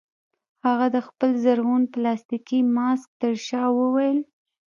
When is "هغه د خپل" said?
0.65-1.29